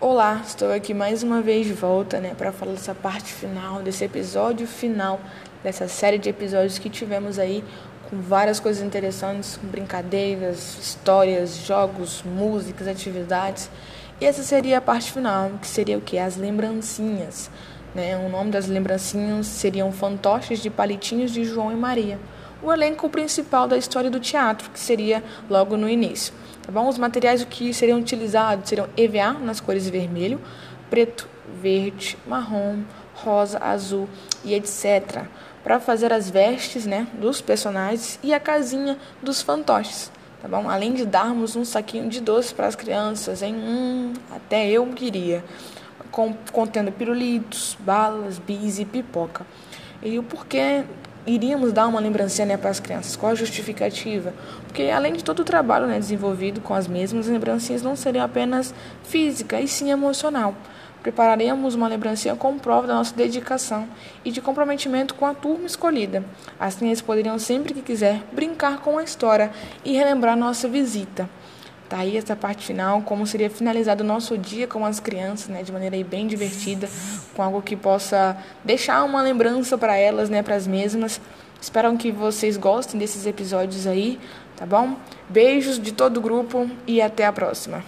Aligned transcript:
Olá, 0.00 0.40
estou 0.46 0.72
aqui 0.72 0.94
mais 0.94 1.24
uma 1.24 1.42
vez 1.42 1.66
de 1.66 1.72
volta, 1.72 2.20
né, 2.20 2.32
para 2.32 2.52
falar 2.52 2.70
dessa 2.70 2.94
parte 2.94 3.32
final, 3.32 3.82
desse 3.82 4.04
episódio 4.04 4.64
final 4.64 5.18
dessa 5.60 5.88
série 5.88 6.18
de 6.18 6.28
episódios 6.28 6.78
que 6.78 6.88
tivemos 6.88 7.36
aí 7.36 7.64
com 8.08 8.20
várias 8.20 8.60
coisas 8.60 8.80
interessantes, 8.80 9.58
brincadeiras, 9.60 10.78
histórias, 10.80 11.56
jogos, 11.66 12.22
músicas, 12.22 12.86
atividades. 12.86 13.68
E 14.20 14.24
essa 14.24 14.44
seria 14.44 14.78
a 14.78 14.80
parte 14.80 15.10
final, 15.10 15.50
que 15.60 15.66
seria 15.66 15.98
o 15.98 16.00
que? 16.00 16.16
As 16.16 16.36
lembrancinhas. 16.36 17.50
Né? 17.92 18.16
O 18.24 18.28
nome 18.28 18.52
das 18.52 18.68
lembrancinhas 18.68 19.48
seriam 19.48 19.90
Fantoches 19.90 20.60
de 20.60 20.70
Palitinhos 20.70 21.32
de 21.32 21.44
João 21.44 21.72
e 21.72 21.74
Maria. 21.76 22.20
O 22.62 22.72
elenco 22.72 23.08
principal 23.08 23.68
da 23.68 23.76
história 23.76 24.10
do 24.10 24.18
teatro, 24.18 24.70
que 24.70 24.80
seria 24.80 25.22
logo 25.48 25.76
no 25.76 25.88
início. 25.88 26.34
Tá 26.62 26.72
bom? 26.72 26.88
Os 26.88 26.98
materiais 26.98 27.44
que 27.44 27.72
seriam 27.72 28.00
utilizados 28.00 28.68
seriam 28.68 28.88
EVA 28.96 29.32
nas 29.34 29.60
cores 29.60 29.88
vermelho, 29.88 30.40
preto, 30.90 31.28
verde, 31.62 32.18
marrom, 32.26 32.82
rosa, 33.14 33.58
azul 33.58 34.08
e 34.44 34.54
etc. 34.54 35.24
Para 35.62 35.78
fazer 35.78 36.12
as 36.12 36.28
vestes 36.28 36.84
né, 36.84 37.06
dos 37.14 37.40
personagens 37.40 38.18
e 38.22 38.34
a 38.34 38.40
casinha 38.40 38.98
dos 39.22 39.40
fantoches. 39.40 40.10
Tá 40.40 40.48
bom? 40.48 40.68
Além 40.68 40.94
de 40.94 41.04
darmos 41.04 41.56
um 41.56 41.64
saquinho 41.64 42.08
de 42.08 42.20
doce 42.20 42.54
para 42.54 42.66
as 42.66 42.76
crianças, 42.76 43.42
em 43.42 43.54
Hum, 43.54 44.12
até 44.30 44.68
eu 44.68 44.86
queria. 44.88 45.44
Com, 46.10 46.34
contendo 46.52 46.90
pirulitos, 46.90 47.76
balas, 47.80 48.38
bis 48.38 48.78
e 48.78 48.84
pipoca. 48.84 49.46
E 50.02 50.18
o 50.18 50.22
porquê 50.22 50.84
iríamos 51.26 51.72
dar 51.72 51.86
uma 51.86 52.00
lembrancinha 52.00 52.46
né, 52.46 52.56
para 52.56 52.70
as 52.70 52.80
crianças? 52.80 53.16
Qual 53.16 53.32
a 53.32 53.34
justificativa? 53.34 54.32
Porque 54.66 54.84
além 54.84 55.12
de 55.12 55.24
todo 55.24 55.40
o 55.40 55.44
trabalho 55.44 55.86
né, 55.86 55.98
desenvolvido 55.98 56.60
com 56.60 56.74
as 56.74 56.86
mesmas, 56.86 57.26
as 57.26 57.32
lembrancinhas 57.32 57.82
não 57.82 57.96
seriam 57.96 58.24
apenas 58.24 58.74
física, 59.04 59.60
e 59.60 59.68
sim 59.68 59.90
emocional. 59.90 60.54
Prepararemos 61.02 61.74
uma 61.74 61.86
lembrancinha 61.86 62.34
com 62.34 62.58
prova 62.58 62.86
da 62.86 62.94
nossa 62.94 63.14
dedicação 63.14 63.88
e 64.24 64.32
de 64.32 64.40
comprometimento 64.40 65.14
com 65.14 65.26
a 65.26 65.32
turma 65.32 65.66
escolhida. 65.66 66.24
Assim, 66.58 66.86
eles 66.86 67.00
poderiam, 67.00 67.38
sempre 67.38 67.72
que 67.72 67.82
quiser, 67.82 68.22
brincar 68.32 68.78
com 68.80 68.98
a 68.98 69.04
história 69.04 69.50
e 69.84 69.92
relembrar 69.92 70.36
nossa 70.36 70.68
visita. 70.68 71.28
Tá 71.88 72.00
aí 72.00 72.18
essa 72.18 72.36
parte 72.36 72.66
final, 72.66 73.00
como 73.00 73.26
seria 73.26 73.48
finalizado 73.48 74.04
o 74.04 74.06
nosso 74.06 74.36
dia 74.36 74.66
com 74.66 74.84
as 74.84 75.00
crianças, 75.00 75.48
né, 75.48 75.62
de 75.62 75.72
maneira 75.72 75.96
bem 76.04 76.26
divertida, 76.26 76.88
com 77.34 77.42
algo 77.42 77.62
que 77.62 77.74
possa 77.74 78.36
deixar 78.62 79.02
uma 79.04 79.22
lembrança 79.22 79.78
para 79.78 79.96
elas, 79.96 80.28
né, 80.28 80.42
para 80.42 80.54
as 80.54 80.66
mesmas. 80.66 81.18
Espero 81.60 81.96
que 81.96 82.12
vocês 82.12 82.58
gostem 82.58 83.00
desses 83.00 83.24
episódios 83.26 83.86
aí, 83.86 84.20
tá 84.54 84.66
bom? 84.66 84.96
Beijos 85.30 85.78
de 85.78 85.92
todo 85.92 86.18
o 86.18 86.20
grupo 86.20 86.70
e 86.86 87.00
até 87.00 87.24
a 87.24 87.32
próxima. 87.32 87.82